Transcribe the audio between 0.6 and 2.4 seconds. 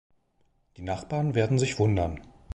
Die Nachbarn werden sich wundern.